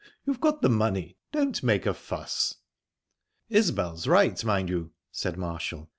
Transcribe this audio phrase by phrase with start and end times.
[0.25, 2.55] You've got the money don't make a fuss."
[3.49, 5.89] "Isbel's right, mind you," said Marshall.